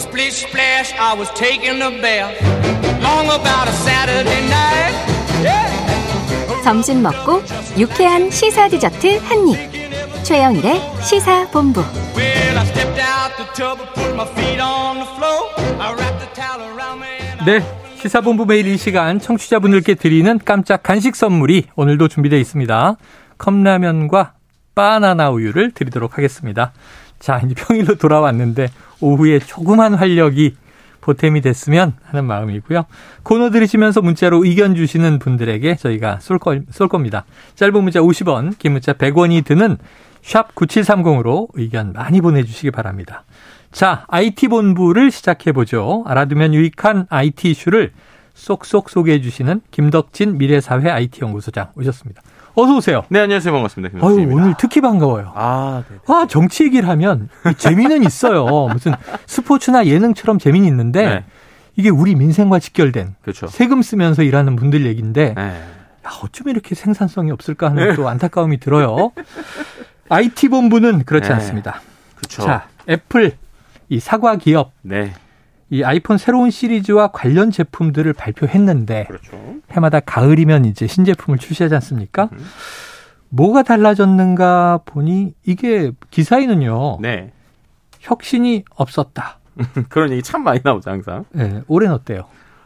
Splish 0.00 0.46
splash, 0.46 0.94
I 0.98 1.14
was 1.14 1.30
taking 1.34 1.82
a 1.82 1.90
bath. 2.00 2.32
Long 3.02 3.26
about 3.26 3.68
a 3.68 3.72
Saturday 3.84 4.40
night. 4.48 4.94
Yeah. 5.44 6.64
점심 6.64 7.02
먹고 7.02 7.42
유쾌한 7.78 8.30
시사 8.30 8.68
디저트 8.68 9.18
한 9.18 9.48
입. 9.48 10.24
최영일의 10.24 10.80
시사 11.02 11.48
본부. 11.50 11.80
Well, 12.16 12.58
I 12.58 12.64
stepped 12.66 12.98
out 12.98 13.36
the 13.36 13.46
tub 13.54 13.78
and 13.78 13.92
put 13.94 14.14
my 14.14 14.26
feet 14.32 14.60
on 14.60 14.96
the 14.96 15.08
floor. 15.16 15.50
I 15.78 15.92
wrapped 15.92 16.20
the 16.20 16.32
towel 16.34 16.62
around 16.72 17.00
me. 17.00 17.20
And 17.20 17.50
I 17.50 17.60
네. 17.60 17.80
시사본부 18.00 18.46
매일 18.46 18.66
이 18.68 18.78
시간 18.78 19.18
청취자분들께 19.18 19.94
드리는 19.96 20.38
깜짝 20.42 20.82
간식 20.82 21.14
선물이 21.14 21.66
오늘도 21.76 22.08
준비되어 22.08 22.38
있습니다. 22.38 22.96
컵라면과 23.36 24.32
바나나 24.74 25.28
우유를 25.30 25.72
드리도록 25.72 26.16
하겠습니다. 26.16 26.72
자, 27.20 27.40
이제 27.44 27.54
평일로 27.54 27.94
돌아왔는데 27.96 28.68
오후에 29.00 29.38
조그만 29.38 29.94
활력이 29.94 30.56
보탬이 31.00 31.40
됐으면 31.40 31.94
하는 32.02 32.24
마음이고요. 32.24 32.84
코너 33.22 33.50
들으시면서 33.50 34.02
문자로 34.02 34.44
의견 34.44 34.74
주시는 34.74 35.18
분들에게 35.18 35.76
저희가 35.76 36.18
쏠, 36.20 36.38
거, 36.38 36.58
쏠 36.70 36.88
겁니다. 36.88 37.24
짧은 37.54 37.82
문자 37.82 38.00
50원, 38.00 38.58
긴 38.58 38.72
문자 38.72 38.92
100원이 38.92 39.44
드는 39.44 39.78
샵 40.22 40.54
9730으로 40.54 41.48
의견 41.54 41.92
많이 41.92 42.20
보내주시기 42.20 42.70
바랍니다. 42.70 43.24
자, 43.72 44.04
IT본부를 44.08 45.10
시작해보죠. 45.10 46.04
알아두면 46.06 46.54
유익한 46.54 47.06
IT 47.08 47.50
이슈를 47.50 47.92
쏙쏙 48.34 48.90
소개해 48.90 49.20
주시는 49.20 49.60
김덕진 49.70 50.38
미래사회 50.38 50.90
IT연구소장 50.90 51.72
오셨습니다. 51.76 52.22
어서 52.54 52.76
오세요. 52.76 53.04
네, 53.08 53.20
안녕하세요. 53.20 53.52
반갑습니다. 53.52 53.98
아유. 54.06 54.28
오늘 54.30 54.54
특히 54.58 54.80
반가워요. 54.80 55.32
아, 55.34 55.82
네. 55.88 55.96
아, 56.08 56.26
정치 56.28 56.64
얘기를 56.64 56.88
하면 56.88 57.28
재미는 57.56 58.02
있어요. 58.04 58.46
무슨 58.72 58.92
스포츠나 59.26 59.86
예능처럼 59.86 60.38
재미는 60.38 60.66
있는데 60.68 61.04
네. 61.06 61.24
이게 61.76 61.88
우리 61.88 62.14
민생과 62.14 62.58
직결된 62.58 63.14
그렇죠. 63.22 63.46
세금 63.46 63.82
쓰면서 63.82 64.22
일하는 64.22 64.56
분들 64.56 64.84
얘기인데 64.86 65.34
네. 65.34 65.42
야, 65.42 66.10
어쩜 66.22 66.48
이렇게 66.48 66.74
생산성이 66.74 67.30
없을까 67.30 67.70
하는 67.70 67.94
또 67.94 68.08
안타까움이 68.08 68.58
들어요. 68.58 69.12
IT본부는 70.08 71.04
그렇지 71.04 71.28
네. 71.28 71.34
않습니다. 71.34 71.80
그렇죠. 72.16 72.42
자, 72.42 72.66
애플 72.88 73.32
이 73.88 74.00
사과 74.00 74.36
기업 74.36 74.72
네. 74.82 75.12
이 75.70 75.82
아이폰 75.84 76.18
새로운 76.18 76.50
시리즈와 76.50 77.08
관련 77.12 77.50
제품들을 77.50 78.12
발표했는데 78.12 79.04
그렇죠. 79.06 79.38
해마다 79.70 80.00
가을이면 80.00 80.64
이제 80.64 80.86
신제품을 80.86 81.38
출시하지 81.38 81.74
않습니까? 81.76 82.28
음. 82.32 82.38
뭐가 83.28 83.62
달라졌는가 83.62 84.80
보니 84.84 85.34
이게 85.46 85.92
기사에는요. 86.10 86.98
네. 87.00 87.32
혁신이 88.00 88.64
없었다. 88.74 89.38
그런 89.88 90.10
얘기 90.10 90.22
참 90.22 90.42
많이 90.42 90.60
나오죠, 90.64 90.90
항상. 90.90 91.24
네, 91.30 91.62
올해는 91.68 91.94
어때요? 91.94 92.24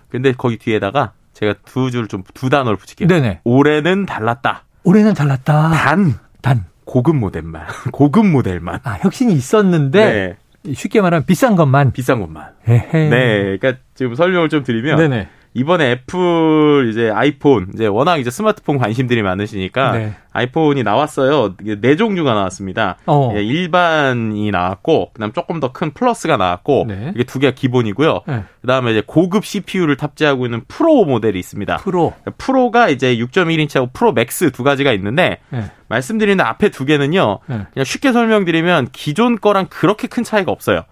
근데 0.08 0.32
거기 0.32 0.58
뒤에다가 0.58 1.12
제가 1.34 1.54
두 1.66 1.90
줄 1.90 2.08
좀 2.08 2.22
두 2.34 2.48
단어를 2.48 2.76
붙일게요. 2.78 3.08
네네. 3.08 3.40
올해는 3.44 4.06
달랐다. 4.06 4.64
올해는 4.84 5.12
달랐다. 5.14 5.70
단 5.72 6.14
단. 6.40 6.64
고급 6.84 7.16
모델만. 7.16 7.66
고급 7.92 8.26
모델만. 8.26 8.80
아, 8.84 8.92
혁신이 9.00 9.32
있었는데 9.34 10.36
쉽게 10.72 11.00
말하면 11.00 11.26
비싼 11.26 11.56
것만. 11.56 11.92
비싼 11.92 12.20
것만. 12.20 12.48
에헤. 12.66 13.08
네. 13.10 13.58
그러니까 13.58 13.74
지금 13.94 14.14
설명을 14.14 14.48
좀 14.48 14.62
드리면 14.62 14.96
네네. 14.96 15.28
이번에 15.56 15.92
애플 15.92 16.88
이제 16.90 17.10
아이폰 17.14 17.68
이제 17.74 17.86
워낙 17.86 18.16
이제 18.18 18.28
스마트폰 18.30 18.76
관심들이 18.76 19.22
많으시니까 19.22 19.92
네. 19.92 20.14
아이폰이 20.32 20.82
나왔어요. 20.82 21.54
네 21.80 21.94
종류가 21.94 22.34
나왔습니다. 22.34 22.96
어. 23.06 23.32
예, 23.36 23.42
일반이 23.42 24.50
나왔고 24.50 25.12
그다음 25.14 25.32
조금 25.32 25.60
더 25.60 25.72
큰 25.72 25.92
플러스가 25.92 26.36
나왔고 26.36 26.86
네. 26.88 27.12
이게 27.14 27.24
두 27.24 27.38
개가 27.38 27.54
기본이고요. 27.54 28.20
네. 28.26 28.42
그다음에 28.62 28.90
이제 28.92 29.02
고급 29.06 29.44
CPU를 29.44 29.96
탑재하고 29.96 30.44
있는 30.46 30.62
프로 30.66 31.04
모델이 31.04 31.38
있습니다. 31.38 31.76
프로. 31.78 32.12
프로가 32.36 32.88
이제 32.88 33.16
6.1인치하고 33.16 33.92
프로 33.92 34.12
맥스 34.12 34.50
두 34.50 34.64
가지가 34.64 34.92
있는데 34.92 35.38
네. 35.50 35.64
말씀드리는 35.88 36.44
앞에 36.44 36.70
두 36.70 36.84
개는요. 36.84 37.38
네. 37.46 37.60
그냥 37.72 37.84
쉽게 37.84 38.12
설명드리면 38.12 38.88
기존 38.92 39.38
거랑 39.40 39.66
그렇게 39.70 40.08
큰 40.08 40.24
차이가 40.24 40.50
없어요. 40.50 40.82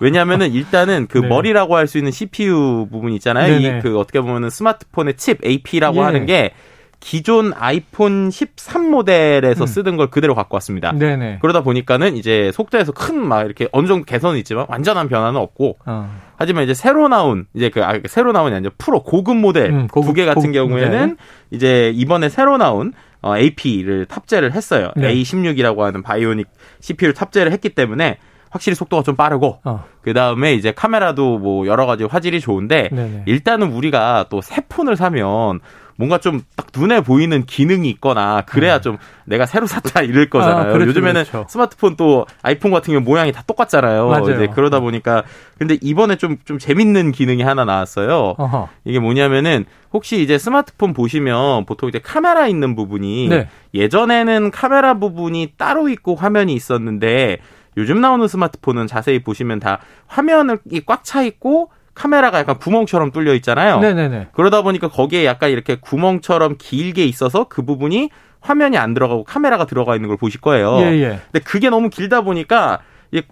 왜냐하면은 0.00 0.52
일단은 0.52 1.06
그 1.08 1.18
네. 1.22 1.28
머리라고 1.28 1.76
할 1.76 1.86
수 1.86 1.98
있는 1.98 2.10
CPU 2.10 2.88
부분 2.90 3.12
있잖아요. 3.12 3.56
이 3.58 3.80
그 3.82 3.98
어떻게 3.98 4.20
보면은 4.20 4.50
스마트폰의 4.50 5.16
칩 5.16 5.44
AP라고 5.44 5.98
예. 5.98 6.00
하는 6.02 6.26
게 6.26 6.52
기존 7.00 7.52
아이폰 7.54 8.30
13 8.30 8.90
모델에서 8.90 9.64
음. 9.64 9.66
쓰던 9.66 9.96
걸 9.98 10.08
그대로 10.08 10.34
갖고 10.34 10.54
왔습니다. 10.56 10.90
네네. 10.92 11.38
그러다 11.42 11.62
보니까는 11.62 12.16
이제 12.16 12.50
속도에서 12.54 12.92
큰 12.92 13.16
막 13.28 13.44
이렇게 13.44 13.68
어느 13.72 13.86
정도 13.86 14.04
개선은 14.06 14.38
있지만 14.38 14.64
완전한 14.68 15.08
변화는 15.08 15.38
없고 15.38 15.78
어. 15.84 16.10
하지만 16.36 16.64
이제 16.64 16.72
새로 16.72 17.08
나온 17.08 17.46
이제 17.54 17.68
그 17.68 17.84
아, 17.84 17.98
새로 18.06 18.32
나온이 18.32 18.54
아니라 18.54 18.72
프로 18.78 19.02
고급 19.02 19.36
모델 19.36 19.70
음, 19.70 19.86
고급- 19.88 20.08
두개 20.08 20.24
같은 20.24 20.40
고급 20.52 20.54
경우에는 20.54 21.00
모델. 21.00 21.16
이제 21.50 21.92
이번에 21.94 22.30
새로 22.30 22.56
나온 22.56 22.94
어, 23.20 23.36
AP를 23.36 24.06
탑재를 24.06 24.52
했어요. 24.52 24.90
네. 24.96 25.14
A16이라고 25.14 25.78
하는 25.80 26.02
바이오닉 26.02 26.46
CPU를 26.80 27.12
탑재를 27.14 27.52
했기 27.52 27.68
때문에 27.70 28.18
확실히 28.54 28.76
속도가 28.76 29.02
좀 29.02 29.16
빠르고 29.16 29.58
어. 29.64 29.84
그 30.00 30.14
다음에 30.14 30.54
이제 30.54 30.70
카메라도 30.70 31.38
뭐 31.38 31.66
여러 31.66 31.86
가지 31.86 32.04
화질이 32.04 32.40
좋은데 32.40 32.88
네네. 32.92 33.22
일단은 33.26 33.72
우리가 33.72 34.26
또 34.30 34.40
새 34.40 34.62
폰을 34.68 34.94
사면 34.96 35.58
뭔가 35.96 36.18
좀 36.18 36.42
딱 36.56 36.66
눈에 36.76 37.00
보이는 37.02 37.44
기능이 37.46 37.88
있거나 37.90 38.42
그래야 38.46 38.80
좀 38.80 38.96
내가 39.26 39.46
새로 39.46 39.66
샀다 39.66 40.02
이럴 40.02 40.28
거잖아요. 40.28 40.64
네. 40.64 40.70
아, 40.70 40.72
그렇죠, 40.72 40.88
요즘에는 40.88 41.24
그렇죠. 41.24 41.46
스마트폰 41.48 41.96
또 41.96 42.26
아이폰 42.42 42.70
같은 42.72 42.92
경우 42.92 43.04
모양이 43.04 43.30
다 43.32 43.42
똑같잖아요. 43.46 44.08
맞아요. 44.08 44.34
이제 44.34 44.48
그러다 44.54 44.80
보니까 44.80 45.22
근데 45.58 45.78
이번에 45.80 46.16
좀좀 46.16 46.58
재밌는 46.58 47.12
기능이 47.12 47.42
하나 47.42 47.64
나왔어요. 47.64 48.34
어허. 48.38 48.68
이게 48.84 48.98
뭐냐면은 48.98 49.64
혹시 49.92 50.20
이제 50.20 50.36
스마트폰 50.38 50.92
보시면 50.94 51.64
보통 51.66 51.88
이제 51.88 52.00
카메라 52.00 52.46
있는 52.48 52.74
부분이 52.76 53.28
네. 53.28 53.48
예전에는 53.72 54.50
카메라 54.50 54.94
부분이 54.98 55.52
따로 55.56 55.88
있고 55.88 56.14
화면이 56.16 56.54
있었는데 56.54 57.38
요즘 57.76 58.00
나오는 58.00 58.26
스마트폰은 58.26 58.86
자세히 58.86 59.22
보시면 59.22 59.60
다 59.60 59.78
화면이 60.06 60.56
꽉차 60.86 61.22
있고 61.22 61.70
카메라가 61.94 62.38
약간 62.40 62.58
구멍처럼 62.58 63.12
뚫려 63.12 63.34
있잖아요. 63.34 63.78
네네네. 63.80 64.28
그러다 64.32 64.62
보니까 64.62 64.88
거기에 64.88 65.24
약간 65.24 65.50
이렇게 65.50 65.76
구멍처럼 65.80 66.56
길게 66.58 67.04
있어서 67.04 67.44
그 67.48 67.64
부분이 67.64 68.10
화면이 68.40 68.76
안 68.76 68.94
들어가고 68.94 69.24
카메라가 69.24 69.64
들어가 69.66 69.94
있는 69.94 70.08
걸 70.08 70.16
보실 70.16 70.40
거예요. 70.40 70.76
예, 70.80 70.86
예. 71.00 71.20
근데 71.30 71.44
그게 71.44 71.70
너무 71.70 71.88
길다 71.90 72.20
보니까 72.22 72.80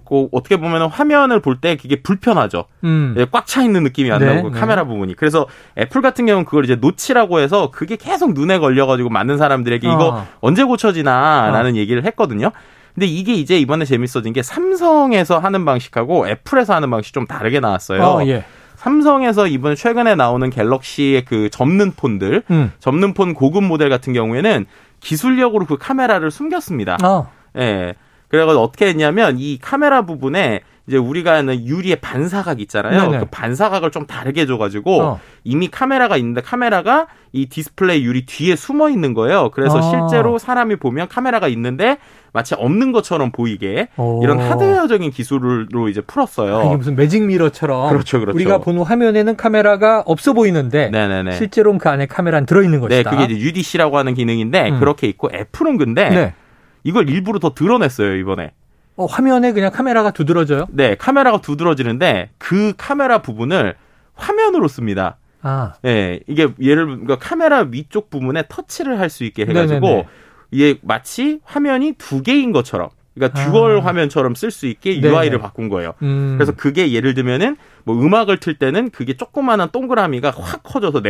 꼭 0.05 0.29
어떻게 0.33 0.57
보면 0.59 0.89
화면을 0.89 1.41
볼 1.41 1.57
때 1.61 1.77
그게 1.77 2.01
불편하죠. 2.03 2.67
음. 2.85 3.17
꽉차 3.33 3.63
있는 3.63 3.83
느낌이 3.83 4.13
안 4.13 4.21
네, 4.21 4.27
나고 4.27 4.51
그 4.51 4.55
네. 4.55 4.61
카메라 4.61 4.85
부분이. 4.85 5.15
그래서 5.17 5.47
애플 5.77 6.01
같은 6.03 6.25
경우는 6.25 6.45
그걸 6.45 6.65
이제 6.65 6.77
notch라고 6.77 7.41
해서 7.41 7.71
그게 7.73 7.97
계속 7.97 8.33
눈에 8.33 8.59
걸려가지고 8.61 9.09
많은 9.11 9.39
사람들에게 9.39 9.89
이거 9.89 10.09
어. 10.11 10.27
언제 10.41 10.63
고쳐지나라는 10.63 11.75
얘기를 11.77 12.05
했거든요. 12.05 12.53
근데 12.95 13.07
이게 13.07 13.35
이제 13.35 13.59
이번에 13.59 13.85
재밌어진 13.85 14.33
게 14.33 14.43
삼성에서 14.43 15.39
하는 15.39 15.65
방식하고 15.65 16.29
애플에서 16.29 16.75
하는 16.75 16.91
방식이 16.91 17.13
좀 17.13 17.27
다르게 17.27 17.61
나왔어요. 17.61 18.03
어, 18.03 18.27
예. 18.27 18.45
삼성에서 18.77 19.47
이번 19.47 19.77
최근에 19.77 20.15
나오는 20.17 20.51
갤럭시의 20.51 21.25
그 21.25 21.49
접는 21.51 21.93
폰들, 21.93 22.43
음. 22.51 22.73
접는 22.81 23.15
폰 23.15 23.33
고급 23.33 23.65
모델 23.65 23.89
같은 23.89 24.13
경우에는 24.13 24.67
기술력으로 25.01 25.67
그 25.67 25.79
카메라를 25.79 26.31
숨겼습니다. 26.31 26.99
어. 27.05 27.31
예. 27.59 27.95
그래가지고 28.33 28.63
어떻게 28.63 28.87
했냐면 28.87 29.37
이 29.39 29.59
카메라 29.61 30.07
부분에 30.07 30.63
이제 30.89 30.97
우리가 30.97 31.35
하는 31.35 31.65
유리의 31.67 31.97
반사각 31.97 32.61
있잖아요. 32.63 33.03
네네. 33.03 33.19
그 33.21 33.27
반사각을 33.27 33.91
좀 33.91 34.07
다르게 34.07 34.47
줘가지고 34.47 35.03
어. 35.03 35.21
이미 35.45 35.69
카메라가 35.69 36.17
있는데 36.17 36.41
카메라가 36.41 37.07
이 37.33 37.47
디스플레이 37.47 38.03
유리 38.03 38.25
뒤에 38.25 38.57
숨어 38.57 38.89
있는 38.89 39.13
거예요. 39.13 39.51
그래서 39.53 39.79
아. 39.79 39.83
실제로 39.83 40.39
사람이 40.39 40.77
보면 40.77 41.09
카메라가 41.09 41.47
있는데 41.49 41.99
마치 42.33 42.55
없는 42.55 42.91
것처럼 42.91 43.33
보이게 43.33 43.89
오. 43.99 44.23
이런 44.25 44.41
하드웨어적인 44.41 45.11
기술로 45.11 45.89
이제 45.89 46.01
풀었어요. 46.01 46.59
아, 46.59 46.65
이게 46.65 46.77
무슨 46.77 46.97
매직 46.97 47.25
미러처럼 47.25 47.91
그렇죠, 47.91 48.19
그렇죠. 48.19 48.35
우리가 48.35 48.59
보는 48.59 48.83
화면에는 48.83 49.37
카메라가 49.37 50.03
없어 50.07 50.33
보이는데 50.33 50.89
네네네. 50.89 51.33
실제로는 51.33 51.79
그 51.79 51.91
안에 51.91 52.07
카메라는 52.07 52.47
들어 52.47 52.63
있는 52.63 52.81
네, 52.89 53.03
것이다. 53.03 53.11
그게 53.11 53.25
이제 53.25 53.45
UDC라고 53.45 53.99
하는 53.99 54.15
기능인데 54.15 54.71
음. 54.71 54.81
그렇게 54.81 55.07
있고 55.07 55.29
애플은 55.33 55.77
근데 55.77 56.09
네. 56.09 56.35
이걸 56.85 57.09
일부러 57.09 57.39
더 57.39 57.55
드러냈어요 57.55 58.17
이번에. 58.17 58.53
어, 58.97 59.07
화면에 59.07 59.53
그냥 59.53 59.71
카메라가 59.73 60.11
두드러져요? 60.11 60.67
네, 60.71 60.95
카메라가 60.97 61.41
두드러지는데 61.41 62.31
그 62.39 62.75
카메라 62.77 63.23
부분을 63.23 63.75
화면으로 64.15 64.69
씁니다. 64.69 65.17
아, 65.41 65.73
예, 65.85 66.21
이게 66.29 66.49
예를 66.61 66.87
그러니까 66.87 67.17
카메라 67.17 67.67
위쪽 67.69 68.11
부분에 68.11 68.45
터치를 68.49 69.01
할 69.01 69.09
수 69.11 69.25
있게 69.25 69.45
해가지고 69.47 69.81
네네네. 69.81 70.09
이게 70.51 70.79
마치 70.83 71.41
화면이 71.45 71.95
두 71.99 72.23
개인 72.23 72.53
것처럼, 72.53 72.91
그러니까 73.15 73.43
dual 73.43 73.79
아. 73.79 73.85
화면처럼 73.85 74.35
쓸 74.35 74.51
수 74.51 74.67
있게 74.67 75.01
네네. 75.01 75.09
UI를 75.09 75.39
바꾼 75.39 75.69
거예요. 75.69 75.95
음. 76.03 76.35
그래서 76.37 76.53
그게 76.53 76.93
예를 76.93 77.15
들면은 77.15 77.57
뭐 77.85 78.01
음악을 78.01 78.37
틀 78.39 78.55
때는 78.55 78.91
그게 78.91 79.15
조그마한 79.17 79.71
동그라미가 79.73 80.33
확 80.37 80.63
커져서 80.63 81.01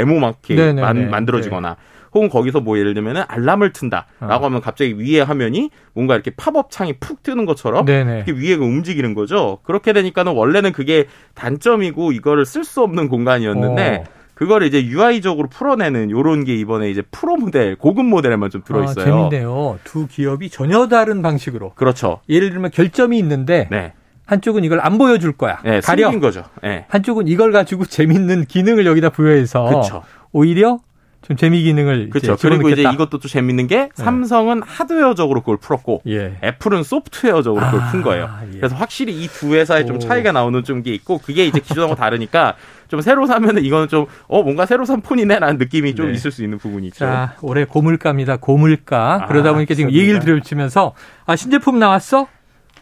네네네. 0.54 0.80
만, 0.80 1.10
만들어지거나 1.10 1.76
혹은 2.14 2.28
거기서 2.28 2.60
뭐 2.60 2.78
예를 2.78 2.94
들면은 2.94 3.22
알람을 3.26 3.72
튼다라고 3.72 4.06
어. 4.20 4.44
하면 4.44 4.60
갑자기 4.60 4.94
위에 4.98 5.20
화면이 5.20 5.70
뭔가 5.94 6.14
이렇게 6.14 6.30
팝업 6.36 6.70
창이 6.70 6.94
푹 6.94 7.22
뜨는 7.22 7.46
것처럼 7.46 7.84
네네. 7.84 8.24
이렇게 8.26 8.32
위에가 8.32 8.64
움직이는 8.64 9.14
거죠. 9.14 9.58
그렇게 9.62 9.92
되니까는 9.92 10.32
원래는 10.32 10.72
그게 10.72 11.06
단점이고 11.34 12.12
이거를 12.12 12.44
쓸 12.44 12.64
수 12.64 12.82
없는 12.82 13.08
공간이었는데 13.08 14.04
어. 14.06 14.22
그걸 14.34 14.64
이제 14.64 14.84
UI적으로 14.84 15.48
풀어내는 15.48 16.10
요런 16.10 16.44
게 16.44 16.56
이번에 16.56 16.90
이제 16.90 17.02
프로 17.10 17.36
모델, 17.36 17.76
고급 17.76 18.04
모델에만 18.06 18.50
좀 18.50 18.62
들어 18.64 18.82
있어요. 18.82 19.04
아, 19.04 19.28
재밌네요. 19.28 19.78
두 19.84 20.06
기업이 20.08 20.50
전혀 20.50 20.88
다른 20.88 21.22
방식으로. 21.22 21.74
그렇죠. 21.74 22.20
예를 22.28 22.50
들면 22.50 22.72
결점이 22.72 23.18
있는데 23.18 23.68
네. 23.70 23.92
한쪽은 24.26 24.64
이걸 24.64 24.80
안 24.80 24.98
보여줄 24.98 25.32
거야. 25.32 25.60
네, 25.62 25.80
가려. 25.80 26.10
거죠. 26.18 26.44
네. 26.62 26.86
한쪽은 26.88 27.28
이걸 27.28 27.52
가지고 27.52 27.84
재밌는 27.86 28.46
기능을 28.46 28.86
여기다 28.86 29.10
부여해서 29.10 29.64
그렇죠. 29.64 30.02
오히려 30.32 30.78
좀 31.22 31.36
재미 31.36 31.62
기능을 31.62 32.10
그렇죠. 32.10 32.32
이제 32.34 32.48
그리고 32.48 32.68
이제. 32.68 32.82
이것도 32.82 33.18
또 33.20 33.28
재밌는 33.28 33.68
게 33.68 33.88
삼성은 33.94 34.62
하드웨어적으로 34.62 35.40
그걸 35.40 35.56
풀었고 35.56 36.02
예. 36.08 36.36
애플은 36.42 36.82
소프트웨어적으로 36.82 37.64
그걸 37.64 37.80
아, 37.80 37.90
푼 37.92 38.02
거예요. 38.02 38.28
예. 38.54 38.56
그래서 38.58 38.74
확실히 38.74 39.14
이 39.22 39.28
두 39.28 39.54
회사의 39.54 39.86
좀 39.86 39.96
오. 39.96 39.98
차이가 40.00 40.32
나오는 40.32 40.62
좀 40.64 40.82
게 40.82 40.92
있고 40.94 41.18
그게 41.18 41.46
이제 41.46 41.60
기존하고 41.60 41.94
다르니까 41.94 42.54
좀 42.88 43.00
새로 43.00 43.26
사면은 43.26 43.64
이거는 43.64 43.86
좀 43.88 44.06
어 44.26 44.42
뭔가 44.42 44.66
새로 44.66 44.84
산 44.84 45.00
폰이네라는 45.00 45.58
느낌이 45.58 45.94
좀 45.94 46.08
네. 46.08 46.12
있을 46.14 46.30
수 46.32 46.42
있는 46.42 46.58
부분이 46.58 46.88
있죠. 46.88 46.98
자, 47.04 47.34
올해 47.40 47.64
고물가입니다. 47.64 48.38
고물가. 48.38 49.22
아, 49.22 49.26
그러다 49.26 49.52
보니까 49.52 49.74
지금. 49.74 49.92
얘기를 49.92 50.18
들으시면서 50.20 50.94
아, 51.24 51.36
신제품 51.36 51.78
나왔어? 51.78 52.26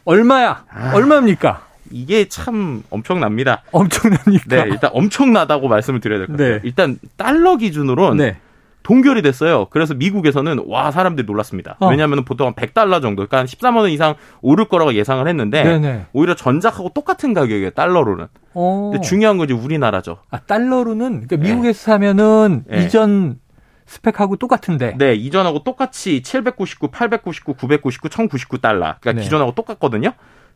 얼마야? 0.04 0.64
아. 0.70 0.92
얼마입니까? 0.94 1.66
이게 1.90 2.28
참 2.28 2.82
엄청납니다. 2.90 3.62
엄청납니까? 3.72 4.44
네, 4.48 4.64
일단 4.68 4.90
엄청나다고 4.92 5.68
말씀을 5.68 6.00
드려야 6.00 6.18
될 6.18 6.26
것 6.26 6.32
같아요. 6.34 6.54
네. 6.54 6.60
일단 6.64 6.98
달러 7.16 7.56
기준으로는 7.56 8.16
네. 8.16 8.36
동결이 8.82 9.20
됐어요. 9.22 9.66
그래서 9.70 9.92
미국에서는 9.94 10.64
와 10.66 10.90
사람들이 10.90 11.26
놀랐습니다. 11.26 11.76
어. 11.80 11.88
왜냐하면 11.88 12.24
보통 12.24 12.46
한 12.46 12.54
100달러 12.54 13.02
정도, 13.02 13.26
그러니까 13.26 13.38
한 13.38 13.46
13만 13.46 13.76
원 13.76 13.90
이상 13.90 14.14
오를 14.40 14.66
거라고 14.68 14.94
예상을 14.94 15.26
했는데 15.28 15.62
네네. 15.62 16.06
오히려 16.14 16.34
전작하고 16.34 16.90
똑같은 16.94 17.34
가격이에요. 17.34 17.70
달러로는. 17.70 18.26
어. 18.54 18.90
근데 18.92 19.06
중요한 19.06 19.36
건 19.36 19.44
이제 19.46 19.54
우리나라죠. 19.54 20.18
아, 20.30 20.38
달러로는 20.38 21.26
그러니까 21.26 21.36
미국에서 21.36 21.78
사면은 21.78 22.64
네. 22.68 22.84
이전 22.86 23.38
스펙하고 23.86 24.36
똑같은데. 24.36 24.94
네, 24.96 25.14
이전하고 25.14 25.62
똑같이 25.64 26.22
799, 26.22 26.88
899, 26.88 27.54
999, 27.54 28.08
1099달러. 28.08 28.96
그러니까 29.00 29.12
네. 29.14 29.20
기존하고 29.22 29.52
똑같거든요. 29.54 30.12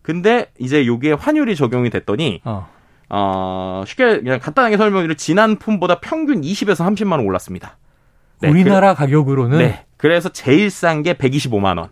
근데 0.09 0.47
이제 0.59 0.87
요게 0.87 1.13
환율이 1.13 1.57
적용이 1.57 1.89
됐더니 1.89 2.43
어. 2.45 2.69
어, 3.09 3.83
쉽게 3.87 4.19
그냥 4.21 4.39
간단하게 4.39 4.77
설명드리면 4.77 5.17
지난 5.17 5.57
폰보다 5.57 6.01
평균 6.01 6.43
20에서 6.43 6.77
30만 6.85 7.13
원 7.13 7.21
올랐습니다. 7.21 7.79
네, 8.41 8.51
우리나라 8.51 8.93
가격으로는 8.95 9.57
그래- 9.59 9.67
네. 9.69 9.85
그래서 9.97 10.29
제일 10.29 10.69
싼 10.71 11.03
게 11.03 11.15
125만 11.15 11.79
원. 11.79 11.89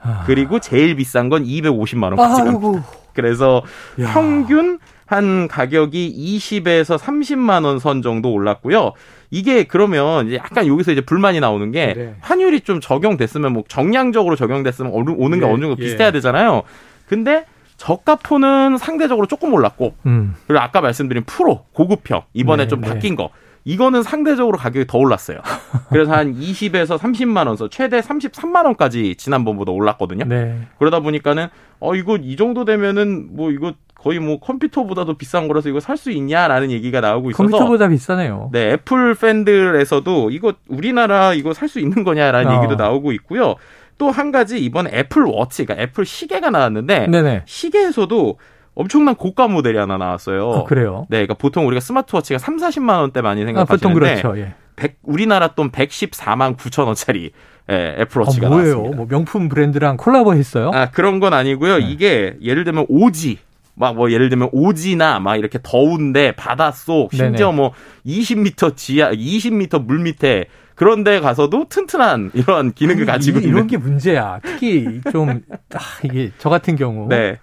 아. 0.00 0.22
그리고 0.26 0.60
제일 0.60 0.94
비싼 0.94 1.28
건 1.28 1.42
250만 1.44 2.04
원까지 2.16 2.42
갑니다. 2.44 2.86
그래서 3.14 3.62
야. 4.00 4.12
평균 4.12 4.78
한 5.06 5.48
가격이 5.48 6.14
20에서 6.38 6.96
30만 6.98 7.64
원 7.64 7.80
선 7.80 8.00
정도 8.02 8.32
올랐고요. 8.32 8.92
이게 9.32 9.64
그러면 9.64 10.28
이제 10.28 10.36
약간 10.36 10.68
여기서 10.68 10.92
이제 10.92 11.00
불만이 11.00 11.40
나오는 11.40 11.72
게 11.72 11.94
네. 11.96 12.14
환율이 12.20 12.60
좀 12.60 12.80
적용됐으면 12.80 13.52
뭐 13.52 13.64
정량적으로 13.66 14.36
적용됐으면 14.36 14.92
오는 14.92 15.40
게 15.40 15.46
예, 15.46 15.50
어느 15.50 15.60
정도 15.62 15.76
예. 15.80 15.84
비슷해야 15.84 16.12
되잖아요. 16.12 16.62
근데 17.08 17.44
저가폰은 17.76 18.78
상대적으로 18.78 19.26
조금 19.26 19.52
올랐고 19.54 19.94
음. 20.06 20.34
그리고 20.46 20.62
아까 20.62 20.80
말씀드린 20.80 21.24
프로 21.24 21.64
고급형 21.72 22.22
이번에 22.34 22.64
네, 22.64 22.68
좀 22.68 22.80
네. 22.80 22.88
바뀐 22.88 23.16
거 23.16 23.30
이거는 23.64 24.02
상대적으로 24.04 24.56
가격이 24.58 24.86
더 24.86 24.96
올랐어요. 24.98 25.38
그래서 25.90 26.12
한 26.12 26.34
20에서 26.34 26.98
30만 26.98 27.48
원, 27.48 27.56
선 27.56 27.68
최대 27.68 28.00
33만 28.00 28.64
원까지 28.64 29.16
지난번보다 29.16 29.72
올랐거든요. 29.72 30.24
네. 30.24 30.60
그러다 30.78 31.00
보니까는 31.00 31.48
어 31.80 31.94
이거 31.96 32.16
이 32.16 32.36
정도 32.36 32.64
되면은 32.64 33.34
뭐 33.34 33.50
이거 33.50 33.72
거의 33.96 34.20
뭐 34.20 34.38
컴퓨터보다도 34.38 35.14
비싼 35.14 35.48
거라서 35.48 35.68
이거 35.68 35.80
살 35.80 35.96
수 35.96 36.12
있냐라는 36.12 36.70
얘기가 36.70 37.00
나오고 37.00 37.30
있어서 37.30 37.42
컴퓨터보다 37.42 37.88
비싸네요. 37.88 38.50
네 38.52 38.72
애플 38.74 39.14
팬들에서도 39.16 40.30
이거 40.30 40.52
우리나라 40.68 41.34
이거 41.34 41.52
살 41.52 41.68
수 41.68 41.80
있는 41.80 42.04
거냐라는 42.04 42.52
어. 42.52 42.56
얘기도 42.58 42.76
나오고 42.76 43.10
있고요. 43.12 43.56
또 43.98 44.10
한 44.10 44.30
가지 44.32 44.58
이번 44.58 44.86
애플 44.88 45.22
워치, 45.22 45.64
그러니까 45.64 45.82
애플 45.82 46.04
시계가 46.04 46.50
나왔는데 46.50 47.06
네네. 47.08 47.42
시계에서도 47.46 48.38
엄청난 48.74 49.14
고가 49.14 49.48
모델이 49.48 49.78
하나 49.78 49.96
나왔어요. 49.96 50.52
아, 50.52 50.64
그래요. 50.64 51.06
네, 51.08 51.16
그러니까 51.18 51.34
보통 51.34 51.66
우리가 51.66 51.80
스마트워치가 51.80 52.38
3, 52.38 52.58
40만 52.58 53.00
원대 53.00 53.22
많이 53.22 53.42
아, 53.42 53.46
생각하시는데 53.46 53.98
그렇죠. 53.98 54.38
예. 54.38 54.54
100 54.76 54.98
우리나라 55.04 55.48
돈 55.48 55.70
114만 55.70 56.56
9천 56.56 56.84
원짜리 56.86 57.30
예, 57.70 57.96
애플워치가 58.00 58.46
아, 58.46 58.50
뭐예요? 58.50 58.66
나왔습니다. 58.74 58.96
뭐 58.98 59.06
명품 59.08 59.48
브랜드랑 59.48 59.96
콜라보 59.96 60.34
했어요? 60.34 60.70
아, 60.74 60.90
그런 60.90 61.18
건 61.20 61.32
아니고요. 61.32 61.78
네. 61.78 61.90
이게 61.90 62.36
예를 62.42 62.64
들면 62.64 62.84
오지 62.88 63.38
막 63.74 63.94
뭐 63.94 64.10
예를 64.10 64.28
들면 64.28 64.50
오지나 64.52 65.20
막 65.20 65.36
이렇게 65.36 65.58
더운데 65.62 66.32
바닷속 66.32 67.12
심지어 67.14 67.46
네네. 67.50 67.56
뭐 67.56 67.72
20m 68.06 68.76
지하 68.76 69.10
20m 69.10 69.84
물 69.84 70.00
밑에 70.00 70.46
그런 70.76 71.02
데 71.04 71.18
가서도 71.20 71.68
튼튼한 71.68 72.30
이런 72.34 72.72
기능을 72.72 73.02
아니, 73.02 73.06
가지고 73.06 73.40
이- 73.40 73.44
있는 73.44 73.66
게 73.66 73.76
문제야. 73.78 74.38
특히 74.44 75.00
좀 75.10 75.40
아, 75.74 75.78
이게 76.04 76.30
저 76.38 76.48
같은 76.50 76.76
경우 76.76 77.08
네. 77.08 77.38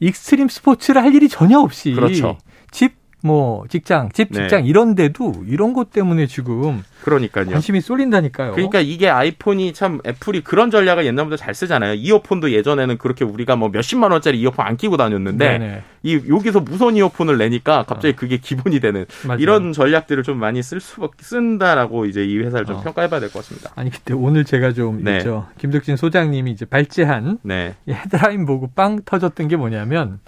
익스트림 0.00 0.48
스포츠를 0.48 1.02
할 1.02 1.14
일이 1.14 1.28
전혀 1.28 1.58
없이 1.60 1.92
그렇죠. 1.92 2.36
집 2.70 2.94
뭐 3.24 3.64
직장, 3.68 4.08
집 4.12 4.28
네. 4.32 4.42
직장 4.42 4.66
이런 4.66 4.94
데도 4.94 5.44
이런 5.46 5.72
것 5.72 5.90
때문에 5.90 6.26
지금 6.26 6.82
그러니까요. 7.02 7.46
관심이 7.46 7.80
쏠린다니까요. 7.80 8.52
그러니까 8.52 8.80
이게 8.80 9.08
아이폰이 9.08 9.72
참 9.74 10.00
애플이 10.06 10.42
그런 10.42 10.70
전략을 10.70 11.06
옛날부터 11.06 11.36
잘 11.36 11.54
쓰잖아요. 11.54 11.94
이어폰도 11.94 12.52
예전에는 12.52 12.98
그렇게 12.98 13.24
우리가 13.24 13.56
뭐 13.56 13.68
몇십만 13.68 14.10
원짜리 14.10 14.40
이어폰 14.40 14.66
안 14.66 14.76
끼고 14.76 14.96
다녔는데 14.96 15.58
네네. 15.58 15.82
이 16.02 16.20
여기서 16.28 16.60
무선 16.60 16.96
이어폰을 16.96 17.38
내니까 17.38 17.84
갑자기 17.84 18.14
그게 18.14 18.38
기본이 18.38 18.80
되는 18.80 19.06
맞아요. 19.26 19.40
이런 19.40 19.72
전략들을 19.72 20.22
좀 20.24 20.38
많이 20.38 20.62
쓸수 20.62 21.08
쓴다라고 21.20 22.06
이제 22.06 22.24
이 22.24 22.38
회사를 22.38 22.66
좀 22.66 22.76
어. 22.76 22.82
평가해 22.82 23.08
봐야 23.08 23.20
될 23.20 23.30
것 23.30 23.38
같습니다. 23.40 23.70
아니 23.76 23.90
그때 23.90 24.14
오늘 24.14 24.44
제가 24.44 24.72
좀 24.72 25.02
네. 25.04 25.18
있죠. 25.18 25.46
김덕진 25.58 25.96
소장님이 25.96 26.50
이제 26.50 26.64
발제한 26.64 27.38
네, 27.42 27.74
이 27.86 27.92
헤드라인 27.92 28.46
보고 28.46 28.68
빵 28.74 29.00
터졌던 29.04 29.48
게 29.48 29.56
뭐냐면 29.56 30.18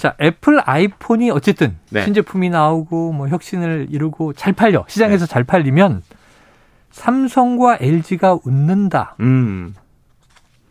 자 0.00 0.14
애플 0.18 0.58
아이폰이 0.64 1.30
어쨌든 1.30 1.76
네. 1.90 2.02
신제품이 2.04 2.48
나오고 2.48 3.12
뭐 3.12 3.28
혁신을 3.28 3.88
이루고 3.90 4.32
잘 4.32 4.54
팔려 4.54 4.86
시장에서 4.88 5.26
잘 5.26 5.44
팔리면 5.44 6.00
삼성과 6.90 7.76
LG가 7.82 8.38
웃는다. 8.42 9.16
음 9.20 9.74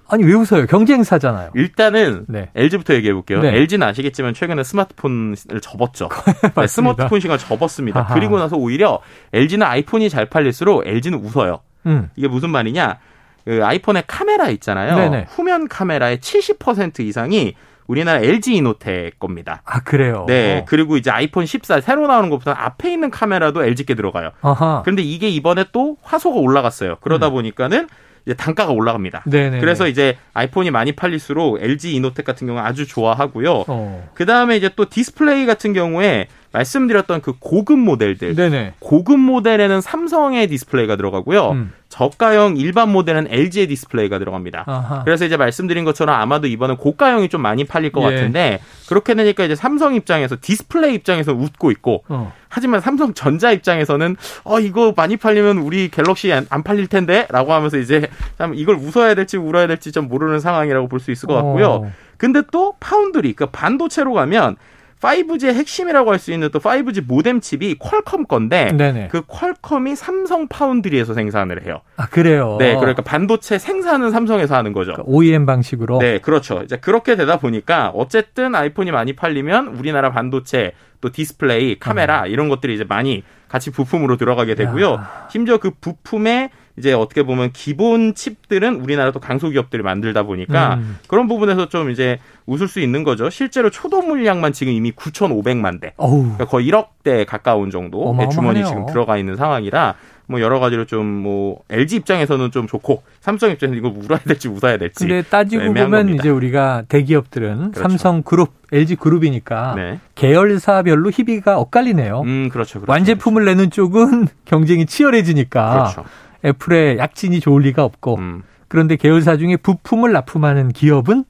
아니 0.08 0.24
왜 0.24 0.34
웃어요? 0.34 0.66
경쟁사잖아요. 0.66 1.52
일단은 1.54 2.26
네. 2.28 2.50
LG부터 2.56 2.96
얘기해 2.96 3.14
볼게요. 3.14 3.40
네. 3.42 3.50
LG는 3.50 3.86
아시겠지만 3.86 4.34
최근에 4.34 4.64
스마트폰을 4.64 5.36
접었죠. 5.62 6.10
네. 6.58 6.66
스마트폰 6.66 7.20
시장을 7.20 7.38
접었습니다. 7.38 8.00
아하. 8.00 8.16
그리고 8.16 8.40
나서 8.40 8.58
오히려 8.58 9.00
LG는 9.34 9.68
아이폰이 9.68 10.10
잘 10.10 10.26
팔릴수록 10.26 10.88
LG는 10.88 11.20
웃어요. 11.20 11.60
음. 11.86 12.10
이게 12.16 12.28
무슨 12.28 12.50
말이냐? 12.50 12.98
그 13.46 13.64
아이폰의 13.64 14.06
카메라 14.08 14.50
있잖아요. 14.50 14.96
네네. 14.96 15.28
후면 15.30 15.68
카메라의 15.68 16.18
70% 16.18 17.02
이상이 17.02 17.54
우리나라 17.90 18.20
LG 18.20 18.58
이노텍 18.58 19.18
겁니다. 19.18 19.64
아 19.66 19.80
그래요. 19.82 20.26
네. 20.28 20.64
그리고 20.68 20.96
이제 20.96 21.10
아이폰 21.10 21.48
14 21.48 21.82
새로 21.82 22.06
나오는 22.06 22.30
것보다 22.30 22.56
앞에 22.66 22.94
있는 22.94 23.10
카메라도 23.10 23.64
LG께 23.64 23.96
들어가요. 23.96 24.30
아하. 24.42 24.84
그런데 24.86 25.02
이게 25.02 25.28
이번에 25.28 25.66
또 25.72 25.98
화소가 26.04 26.40
올라갔어요. 26.40 26.98
그러다 27.02 27.30
음. 27.30 27.34
보니까는 27.34 27.88
이제 28.26 28.34
단가가 28.36 28.72
올라갑니다. 28.72 29.24
네네. 29.26 29.60
그래서 29.60 29.88
이제 29.88 30.18
아이폰이 30.34 30.72
많이 30.72 30.92
팔릴수록 30.92 31.62
LG 31.62 31.96
이노텍 31.96 32.26
같은 32.26 32.48
경우는 32.48 32.66
아주 32.66 32.88
좋아하고요. 32.88 33.66
어. 33.68 34.10
그 34.14 34.26
다음에 34.26 34.58
이제 34.58 34.70
또 34.76 34.90
디스플레이 34.90 35.46
같은 35.46 35.74
경우에 35.74 36.28
말씀드렸던 36.52 37.22
그 37.22 37.34
고급 37.40 37.78
모델들. 37.78 38.36
네네. 38.36 38.74
고급 38.80 39.20
모델에는 39.20 39.82
삼성의 39.82 40.48
디스플레이가 40.48 40.96
들어가고요. 40.96 41.52
음. 41.52 41.74
저가형 41.90 42.58
일반 42.58 42.92
모델은 42.92 43.28
LG의 43.30 43.68
디스플레이가 43.68 44.20
들어갑니다. 44.20 44.64
아하. 44.68 45.04
그래서 45.04 45.26
이제 45.26 45.38
말씀드린 45.38 45.86
것처럼 45.86 46.20
아마도 46.20 46.48
이번엔 46.48 46.78
고가형이 46.78 47.30
좀 47.30 47.42
많이 47.42 47.64
팔릴 47.66 47.92
것 47.92 48.02
예. 48.02 48.16
같은데 48.16 48.60
그렇게 48.90 49.14
되니까 49.14 49.44
이제 49.44 49.54
삼성 49.54 49.94
입장에서 49.94 50.36
디스플레이 50.42 50.96
입장에서 50.96 51.32
웃고 51.32 51.70
있고 51.70 52.04
어. 52.10 52.34
하지만 52.50 52.82
삼성 52.82 53.14
전자 53.14 53.52
입장에서는 53.52 54.16
어 54.44 54.60
이거 54.60 54.94
많이 54.98 55.16
팔리면 55.16 55.60
우리 55.60 55.90
갤럭시 55.90 56.34
안, 56.34 56.48
안 56.50 56.64
팔릴 56.64 56.88
텐데라고 56.88 57.54
하면서 57.54 57.78
이제 57.78 58.10
참 58.40 58.56
이걸 58.56 58.76
웃어야 58.76 59.14
될지 59.14 59.38
울어야 59.38 59.68
될지 59.68 59.92
좀 59.92 60.08
모르는 60.08 60.40
상황이라고 60.40 60.88
볼 60.88 61.00
수 61.00 61.12
있을 61.12 61.28
것 61.28 61.36
같고요. 61.36 61.68
어. 61.68 61.92
근데 62.18 62.42
또 62.52 62.74
파운드리 62.80 63.34
그 63.34 63.46
반도체로 63.46 64.14
가면 64.14 64.56
5G의 65.02 65.54
핵심이라고 65.54 66.12
할 66.12 66.20
수 66.20 66.34
있는 66.34 66.50
또 66.52 66.60
5G 66.60 67.06
모뎀 67.08 67.40
칩이 67.40 67.76
퀄컴 67.80 68.26
건데 68.26 68.74
네네. 68.76 69.08
그 69.10 69.22
퀄컴이 69.26 69.96
삼성 69.96 70.50
파운드리에서 70.50 71.14
생산을 71.14 71.66
해요. 71.66 71.80
아 71.96 72.08
그래요. 72.08 72.58
네, 72.60 72.76
그러니까 72.76 73.02
반도체 73.02 73.58
생산은 73.58 74.12
삼성에서 74.12 74.56
하는 74.56 74.74
거죠. 74.74 74.92
그러니까 74.92 75.12
OEM 75.12 75.46
방식으로. 75.46 76.00
네, 76.00 76.20
그렇죠. 76.20 76.62
이제 76.64 76.76
그렇게 76.76 77.16
되다 77.16 77.38
보니까 77.38 77.90
어쨌든 77.96 78.54
아이폰이 78.54 78.92
많이 78.92 79.14
팔리면 79.14 79.68
우리나라 79.68 80.12
반도체 80.12 80.74
또 81.00 81.10
디스플레이, 81.10 81.80
카메라 81.80 82.26
이런 82.26 82.50
것들이 82.50 82.76
이제 82.76 82.84
많이 82.84 83.24
같이 83.48 83.72
부품으로 83.72 84.18
들어가게 84.18 84.56
되고요. 84.56 84.94
야. 84.96 85.28
심지어 85.32 85.58
그 85.58 85.72
부품에 85.80 86.50
이제 86.80 86.94
어떻게 86.94 87.22
보면 87.24 87.52
기본 87.54 88.16
칩들은 88.16 88.82
우리나라도 88.82 89.20
강소기업들이 89.20 89.84
만들다 89.84 90.24
보니까 90.24 90.76
음. 90.76 90.98
그런 91.08 91.28
부분에서 91.28 91.70
좀 91.70 91.92
이제 91.92 92.20
웃을 92.48 92.68
수 92.68 92.80
있는 92.80 93.04
거죠. 93.04 93.30
실제로 93.30 93.70
초도 93.70 94.02
물량만 94.02 94.54
지금 94.54 94.74
이미 94.74 94.92
9,500만 94.92 95.80
대. 95.80 95.94
그러니까 95.98 96.46
거의 96.46 96.68
1억 96.72 96.88
대 97.04 97.26
가까운 97.26 97.70
정도의. 97.70 98.30
주문이 98.32 98.66
지금 98.66 98.86
들어가 98.88 99.18
있는 99.18 99.36
상황이라 99.36 99.96
뭐 100.28 100.42
여러 100.42 100.60
가지로 100.60 100.86
좀 100.86 101.20
뭐 101.20 101.60
LG 101.70 101.98
입장에서는 101.98 102.52
좀 102.52 102.68
좋고 102.68 103.04
삼성 103.20 103.52
입장에서 103.52 103.76
이거 103.78 103.90
울어야 103.90 104.20
될지 104.20 104.48
웃어야 104.48 104.78
될지. 104.78 105.06
근데 105.06 105.22
따지고 105.22 105.66
보면 105.66 105.92
겁니다. 105.92 106.22
이제 106.22 106.30
우리가 106.30 106.84
대기업들은 106.88 107.72
그렇죠. 107.72 107.82
삼성 107.82 108.24
그룹, 108.24 108.54
LG그룹이니까 108.72 109.74
네. 109.76 110.00
계열사별로 110.16 111.10
희비가 111.12 111.58
엇갈리네요. 111.60 112.22
음 112.22 112.50
그렇죠. 112.50 112.80
그렇죠. 112.80 112.92
완제품을 112.92 113.46
내는 113.46 113.70
쪽은 113.72 114.28
경쟁이 114.46 114.86
치열해지니까 114.86 115.72
그렇죠. 115.74 116.06
애플의 116.44 116.98
약진이 116.98 117.40
좋을 117.40 117.64
리가 117.64 117.84
없고 117.84 118.16
음 118.16 118.44
그런데 118.68 118.96
계열사 118.96 119.38
중에 119.38 119.58
부품을 119.58 120.12
납품하는 120.12 120.70
기업은 120.70 121.26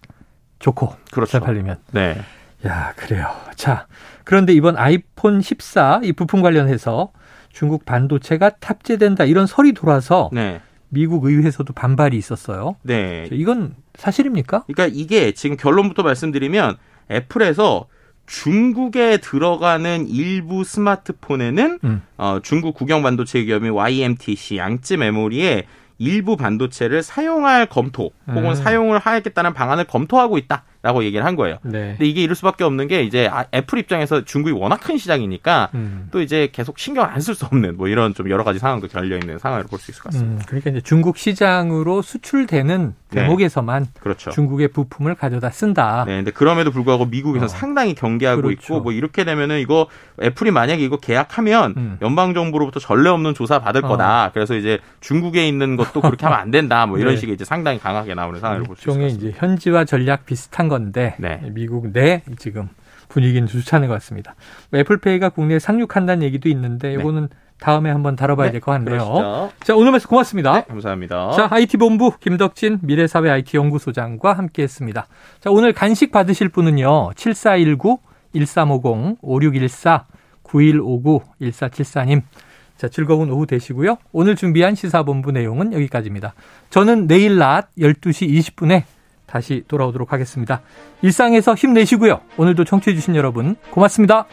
좋고 0.60 0.94
그렇죠. 1.12 1.32
잘 1.32 1.42
팔리면 1.42 1.78
네. 1.92 2.18
야 2.66 2.94
그래요. 2.96 3.28
자 3.56 3.88
그런데 4.24 4.54
이번 4.54 4.78
아이폰 4.78 5.42
14 5.42 6.02
이 6.04 6.14
부품 6.14 6.42
관련해서 6.42 7.12
중국 7.52 7.86
반도체가 7.86 8.52
탑재된다 8.60 9.26
이런 9.26 9.48
설이 9.48 9.74
돌아서 9.74 10.30
네. 10.34 10.62
미국 10.90 11.26
의회에서도 11.26 11.72
반발이 11.74 12.18
있었어요. 12.18 12.76
네. 12.84 13.28
이건 13.32 13.76
사실입니까? 13.96 14.64
그러니까 14.68 14.88
이게 14.92 15.32
지금 15.34 15.56
결론부터 15.56 16.04
말씀드리면 16.04 16.78
애플에서 17.12 17.88
중국에 18.30 19.18
들어가는 19.18 20.08
일부 20.08 20.64
스마트폰에는 20.64 21.80
음. 21.84 22.02
어, 22.18 22.40
중국 22.44 22.76
국영 22.76 23.02
반도체 23.02 23.44
기업인 23.44 23.72
YMTC 23.72 24.58
양쯔 24.58 24.98
메모리에 25.00 25.64
일부 25.98 26.38
반도체를 26.38 27.02
사용할 27.04 27.66
검토 27.66 28.12
혹은 28.28 28.52
음. 28.52 28.56
사용을 28.56 29.00
하겠다는 29.00 29.54
방안을 29.54 29.86
검토하고 29.86 30.38
있다 30.38 30.64
라고 30.82 31.04
얘기를 31.04 31.26
한 31.26 31.36
거예요. 31.36 31.58
네. 31.64 31.96
근데 31.98 32.06
이게 32.06 32.24
이럴 32.24 32.36
수밖에 32.36 32.64
없는 32.64 32.88
게 32.88 33.04
이제 33.04 33.28
아- 33.30 33.46
애플 33.54 33.80
입장에서 33.80 34.24
중국이 34.24 34.54
워낙 34.58 34.78
큰 34.78 34.98
시장이니까 34.98 35.70
음. 35.74 36.08
또 36.12 36.22
이제 36.22 36.48
계속 36.54 36.80
신경 36.80 37.04
안 37.06 37.20
쓸 37.20 37.36
수 37.36 37.46
없는 37.46 37.76
뭐 37.76 37.90
이런 37.90 38.14
좀 38.14 38.30
여러 38.30 38.46
가지 38.46 38.60
상황도 38.60 38.88
결려 38.88 39.18
있는 39.18 39.40
상황을 39.40 39.66
볼 39.66 39.78
수 39.80 39.92
있을 39.92 40.02
것 40.02 40.14
같습니다. 40.14 40.42
음, 40.42 40.46
그러니까 40.48 40.70
이제 40.70 40.80
중국 40.82 41.18
시장으로 41.18 42.02
수출되는 42.02 42.94
네. 43.12 43.22
대목에서만 43.24 43.88
그렇죠. 44.00 44.30
중국의 44.32 44.70
부품을 44.70 45.16
가져다 45.16 45.50
쓴다. 45.50 46.04
네, 46.08 46.16
근데 46.18 46.32
그럼에도 46.32 46.72
불구하고 46.72 47.06
미국에서 47.08 47.46
어. 47.46 47.48
상당히 47.50 47.94
경계하고 47.96 48.42
그렇죠. 48.44 48.76
있고 48.76 48.80
뭐 48.82 48.92
이렇게 48.94 49.24
되면은 49.26 49.60
이거 49.60 49.88
애플이 50.22 50.52
만약에 50.52 50.82
이거 50.84 50.98
계약하면 50.98 51.74
음. 51.76 51.98
연방 52.02 52.34
정부로부터 52.34 52.80
전례 52.80 53.10
없는 53.10 53.34
조사 53.34 53.60
받을 53.60 53.84
어. 53.84 53.88
거다. 53.90 54.32
그래서 54.34 54.56
이제 54.56 54.80
중국에 55.02 55.46
있는 55.48 55.76
것도 55.76 56.00
그렇게 56.02 56.26
하면 56.26 56.40
안 56.40 56.52
된다. 56.52 56.86
뭐 56.86 57.00
이런 57.00 57.16
네. 57.16 57.20
식의 57.20 57.36
이제 57.36 57.44
상당히 57.44 57.80
강하게 57.80 58.14
나오는 58.14 58.40
상황을 58.40 58.64
볼 58.64 58.76
수 58.78 58.90
있을 58.90 58.94
것 59.02 59.06
같습니다. 59.08 59.28
이제 59.30 59.38
현지화 59.40 59.86
전략 59.86 60.26
비슷한 60.26 60.69
건데 60.70 61.16
네. 61.20 61.42
미국 61.52 61.92
내 61.92 62.22
지금 62.38 62.70
분위기는 63.10 63.48
좋지 63.48 63.76
않은 63.76 63.88
것 63.88 63.96
같습니다. 63.96 64.36
뭐 64.72 64.80
애플페이가 64.80 65.30
국내에 65.30 65.60
상륙한다는 65.60 66.24
얘기도 66.24 66.48
있는데 66.50 66.94
이거는 66.94 67.30
다음에 67.60 67.90
한번 67.90 68.16
다뤄봐야 68.16 68.52
될것 68.52 68.72
같네요. 68.74 68.98
네. 68.98 69.04
그러시죠. 69.04 69.52
자 69.64 69.76
오늘 69.76 69.92
말씀 69.92 70.10
고맙습니다. 70.10 70.54
네, 70.54 70.64
감사합니다. 70.68 71.32
자, 71.32 71.48
IT 71.52 71.78
본부 71.78 72.12
김덕진 72.18 72.80
미래사회 72.84 73.30
IT 73.30 73.58
연구소장과 73.58 74.34
함께 74.34 74.64
했습니다. 74.64 75.08
자, 75.40 75.52
오늘 75.52 75.74
간식 75.74 76.12
받으실 76.12 76.50
분은요. 76.50 77.12
7419 77.16 78.00
1350 78.34 79.18
5614 79.22 80.06
9159 80.44 81.22
1474님. 81.42 82.22
자, 82.78 82.88
즐거운 82.88 83.30
오후 83.30 83.46
되시고요. 83.46 83.98
오늘 84.14 84.38
준비한 84.38 84.74
시사본부 84.74 85.34
내용은 85.34 85.74
여기까지입니다. 85.74 86.34
저는 86.70 87.08
내일 87.08 87.38
낮 87.38 87.68
12시 87.78 88.30
20분에 88.30 88.84
다시 89.30 89.64
돌아오도록 89.68 90.12
하겠습니다. 90.12 90.62
일상에서 91.02 91.54
힘내시고요. 91.54 92.20
오늘도 92.38 92.66
청취해주신 92.66 93.16
여러분 93.16 93.56
고맙습니다. 93.70 94.26